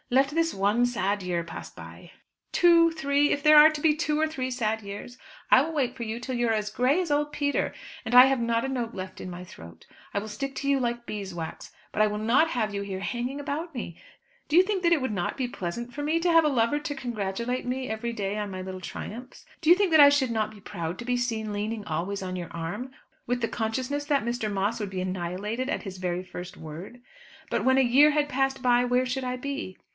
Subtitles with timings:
[0.09, 2.11] Let this one sad year pass by."
[2.51, 5.17] "Two three, if there are to be two or three sad years!
[5.49, 7.71] I will wait for you till you are as grey as old Peter,
[8.03, 9.85] and I have not a note left in my throat.
[10.13, 11.71] I will stick to you like beeswax.
[11.93, 14.01] But I will not have you here hanging about me.
[14.49, 16.79] Do you think that it would not be pleasant for me to have a lover
[16.79, 19.45] to congratulate me every day on my little triumphs?
[19.61, 22.35] Do you think that I should not be proud to be seen leaning always on
[22.35, 22.91] your arm,
[23.27, 24.51] with the consciousness that Mr.
[24.51, 27.01] Moss would be annihilated at his very first word?
[27.49, 29.77] But when a year had passed by, where should I be?